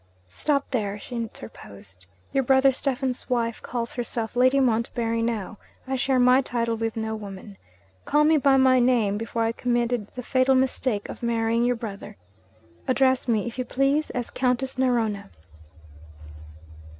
[0.27, 2.07] 'Stop there!' she interposed.
[2.33, 5.59] 'Your brother Stephen's wife calls herself Lady Montbarry now.
[5.87, 7.55] I share my title with no woman.
[8.03, 12.17] Call me by my name before I committed the fatal mistake of marrying your brother.
[12.87, 15.29] Address me, if you please, as Countess Narona.'